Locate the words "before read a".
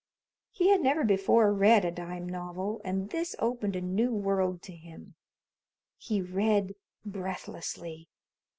1.03-1.91